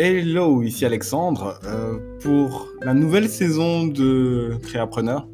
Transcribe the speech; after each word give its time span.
Hello, 0.00 0.62
ici 0.62 0.84
Alexandre. 0.84 1.58
Euh, 1.64 1.98
pour 2.20 2.68
la 2.82 2.94
nouvelle 2.94 3.28
saison 3.28 3.84
de 3.84 4.56
Créapreneur, 4.62 5.26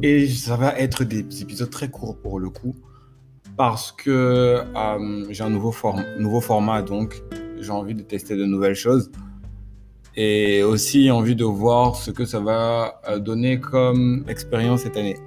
et 0.00 0.28
ça 0.28 0.54
va 0.54 0.78
être 0.78 1.02
des 1.02 1.18
épisodes 1.42 1.70
très 1.70 1.88
courts 1.90 2.16
pour 2.16 2.38
le 2.38 2.50
coup, 2.50 2.76
parce 3.56 3.90
que 3.90 4.62
euh, 4.64 5.26
j'ai 5.28 5.42
un 5.42 5.50
nouveau, 5.50 5.74
nouveau 6.20 6.40
format, 6.40 6.82
donc 6.82 7.20
j'ai 7.58 7.72
envie 7.72 7.96
de 7.96 8.02
tester 8.02 8.36
de 8.36 8.44
nouvelles 8.44 8.76
choses. 8.76 9.10
Et 10.14 10.62
aussi 10.62 11.10
envie 11.10 11.34
de 11.34 11.44
voir 11.44 11.96
ce 11.96 12.12
que 12.12 12.24
ça 12.24 12.38
va 12.38 13.00
euh, 13.08 13.18
donner 13.18 13.58
comme 13.58 14.24
expérience 14.28 14.82
cette 14.82 14.96
année. 14.96 15.18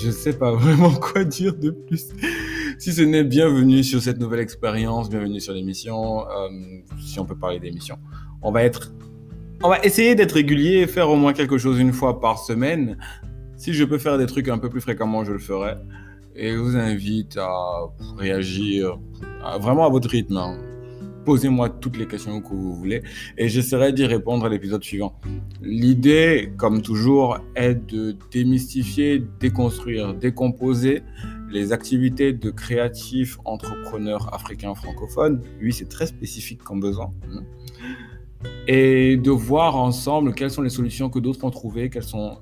Je 0.00 0.12
sais 0.12 0.32
pas 0.32 0.52
vraiment 0.54 0.92
quoi 0.92 1.24
dire 1.24 1.56
de 1.56 1.70
plus 1.70 2.12
si 2.78 2.92
ce 2.92 3.02
n'est 3.02 3.24
bienvenue 3.24 3.82
sur 3.82 4.02
cette 4.02 4.18
nouvelle 4.18 4.40
expérience, 4.40 5.08
bienvenue 5.08 5.40
sur 5.40 5.54
l'émission, 5.54 6.28
euh, 6.28 6.48
si 7.00 7.18
on 7.18 7.24
peut 7.24 7.36
parler 7.36 7.58
d'émission. 7.58 7.96
On 8.42 8.52
va 8.52 8.64
être, 8.64 8.92
on 9.62 9.68
va 9.70 9.78
essayer 9.82 10.14
d'être 10.14 10.32
régulier 10.32 10.86
faire 10.86 11.08
au 11.08 11.16
moins 11.16 11.32
quelque 11.32 11.56
chose 11.56 11.78
une 11.78 11.92
fois 11.92 12.20
par 12.20 12.38
semaine. 12.38 12.98
Si 13.56 13.72
je 13.72 13.84
peux 13.84 13.98
faire 13.98 14.18
des 14.18 14.26
trucs 14.26 14.48
un 14.48 14.58
peu 14.58 14.68
plus 14.68 14.82
fréquemment, 14.82 15.24
je 15.24 15.32
le 15.32 15.38
ferai. 15.38 15.74
Et 16.34 16.52
je 16.52 16.58
vous 16.58 16.76
invite 16.76 17.38
à 17.38 17.48
réagir 18.18 18.98
vraiment 19.58 19.86
à 19.86 19.88
votre 19.88 20.10
rythme. 20.10 20.36
Hein. 20.36 20.58
Posez-moi 21.24 21.70
toutes 21.70 21.96
les 21.96 22.06
questions 22.06 22.40
que 22.40 22.48
vous 22.50 22.74
voulez 22.74 23.02
et 23.36 23.48
j'essaierai 23.48 23.92
d'y 23.92 24.04
répondre 24.04 24.44
à 24.44 24.48
l'épisode 24.50 24.84
suivant. 24.84 25.18
L'idée, 25.62 26.52
comme 26.58 26.82
toujours, 26.82 27.38
est 27.56 27.74
de 27.74 28.14
démystifier, 28.30 29.24
déconstruire, 29.40 30.14
décomposer 30.14 31.02
les 31.50 31.72
activités 31.72 32.32
de 32.32 32.50
créatifs 32.50 33.38
entrepreneurs 33.44 34.32
africains 34.34 34.74
francophones. 34.74 35.40
Oui, 35.60 35.72
c'est 35.72 35.88
très 35.88 36.06
spécifique 36.06 36.62
comme 36.62 36.80
besoin. 36.80 37.10
Hein. 37.30 37.42
Et 38.66 39.16
de 39.16 39.30
voir 39.30 39.76
ensemble 39.76 40.34
quelles 40.34 40.50
sont 40.50 40.62
les 40.62 40.70
solutions 40.70 41.08
que 41.08 41.18
d'autres 41.18 41.44
ont 41.44 41.50
trouvées, 41.50 41.90
quelles 41.90 42.02
sont 42.02 42.38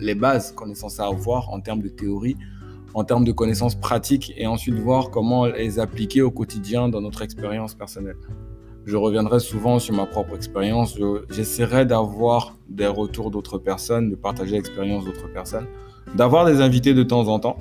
les 0.00 0.14
bases 0.14 0.52
qu'on 0.52 0.70
est 0.70 0.74
censé 0.74 1.02
avoir 1.02 1.50
en 1.50 1.60
termes 1.60 1.82
de 1.82 1.88
théorie, 1.88 2.36
en 2.94 3.04
termes 3.04 3.24
de 3.24 3.32
connaissances 3.32 3.74
pratiques, 3.74 4.32
et 4.36 4.46
ensuite 4.46 4.74
voir 4.74 5.10
comment 5.10 5.46
les 5.46 5.78
appliquer 5.78 6.22
au 6.22 6.30
quotidien 6.30 6.88
dans 6.88 7.00
notre 7.00 7.22
expérience 7.22 7.74
personnelle. 7.74 8.16
Je 8.86 8.96
reviendrai 8.96 9.40
souvent 9.40 9.78
sur 9.78 9.94
ma 9.94 10.04
propre 10.04 10.36
expérience. 10.36 10.98
J'essaierai 11.30 11.86
d'avoir 11.86 12.56
des 12.68 12.86
retours 12.86 13.30
d'autres 13.30 13.58
personnes, 13.58 14.10
de 14.10 14.14
partager 14.14 14.52
l'expérience 14.52 15.04
d'autres 15.04 15.32
personnes, 15.32 15.66
d'avoir 16.14 16.44
des 16.44 16.60
invités 16.60 16.92
de 16.92 17.02
temps 17.02 17.28
en 17.28 17.38
temps 17.38 17.58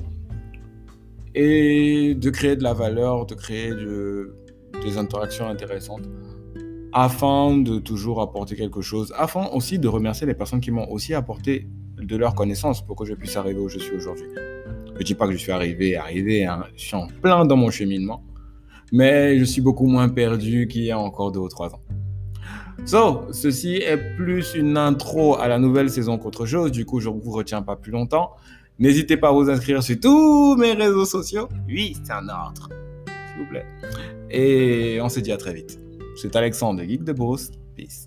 et 1.36 2.16
de 2.16 2.30
créer 2.30 2.56
de 2.56 2.64
la 2.64 2.74
valeur, 2.74 3.26
de 3.26 3.36
créer 3.36 3.72
des 4.84 4.98
interactions 4.98 5.48
intéressantes 5.48 6.08
afin 6.94 7.58
de 7.58 7.80
toujours 7.80 8.22
apporter 8.22 8.56
quelque 8.56 8.82
chose, 8.82 9.14
afin 9.18 9.48
aussi 9.48 9.80
de 9.80 9.88
remercier 9.88 10.28
les 10.28 10.36
personnes 10.36 10.62
qui 10.62 10.72
m'ont 10.72 10.90
aussi 10.92 11.14
apporté 11.14 11.68
de 11.98 12.16
leurs 12.16 12.36
connaissances 12.36 12.86
pour 12.86 12.96
que 12.96 13.06
je 13.06 13.14
puisse 13.14 13.36
arriver 13.36 13.60
où 13.60 13.68
je 13.68 13.80
suis 13.80 13.96
aujourd'hui. 13.96 14.28
Je 14.94 15.00
ne 15.00 15.04
dis 15.04 15.16
pas 15.16 15.26
que 15.26 15.34
je 15.34 15.38
suis 15.38 15.52
arrivé, 15.52 15.96
arrivé, 15.96 16.46
hein. 16.46 16.64
je 16.76 16.84
suis 16.84 16.96
en 16.96 17.08
plein 17.08 17.46
dans 17.46 17.56
mon 17.56 17.72
cheminement, 17.72 18.24
mais 18.92 19.40
je 19.40 19.44
suis 19.44 19.62
beaucoup 19.62 19.88
moins 19.88 20.08
perdu 20.08 20.68
qu'il 20.68 20.84
y 20.84 20.92
a 20.92 21.00
encore 21.00 21.32
deux 21.32 21.40
ou 21.40 21.50
trois 21.50 21.74
ans. 21.74 21.82
So, 22.86 23.32
ceci 23.32 23.76
est 23.78 24.16
plus 24.16 24.54
une 24.56 24.78
intro 24.78 25.38
à 25.40 25.48
la 25.48 25.58
nouvelle 25.58 25.90
saison 25.90 26.18
qu'autre 26.18 26.46
chose, 26.46 26.72
du 26.72 26.86
coup 26.86 27.00
je 27.00 27.10
ne 27.10 27.20
vous 27.20 27.32
retiens 27.32 27.64
pas 27.64 27.76
plus 27.76 27.92
longtemps. 27.92 28.32
N'hésitez 28.80 29.18
pas 29.18 29.30
à 29.30 29.32
vous 29.32 29.50
inscrire 29.50 29.84
sur 29.84 30.00
tous 30.00 30.56
mes 30.56 30.74
réseaux 30.74 31.06
sociaux. 31.06 31.48
Oui, 31.68 31.96
c'est 32.04 32.12
un 32.12 32.28
ordre. 32.28 32.70
S'il 33.06 33.44
vous 33.44 33.50
plaît. 33.50 33.66
Et 34.30 35.00
on 35.02 35.10
se 35.10 35.20
dit 35.20 35.32
à 35.32 35.38
très 35.38 35.54
vite. 35.54 35.80
C'est 36.16 36.36
Alexandre, 36.36 36.84
Geek 36.84 37.04
de 37.04 37.14
Bruce. 37.14 37.52
Peace. 37.76 38.06